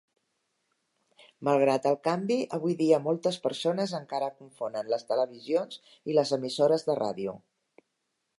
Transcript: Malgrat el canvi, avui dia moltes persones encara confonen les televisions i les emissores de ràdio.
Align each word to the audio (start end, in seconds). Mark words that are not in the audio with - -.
Malgrat 1.49 1.85
el 1.89 1.97
canvi, 2.07 2.37
avui 2.59 2.73
dia 2.81 3.01
moltes 3.09 3.37
persones 3.45 3.95
encara 4.01 4.31
confonen 4.41 4.91
les 4.95 5.07
televisions 5.13 5.81
i 6.13 6.19
les 6.21 6.35
emissores 6.41 6.89
de 6.91 6.99
ràdio. 7.07 7.37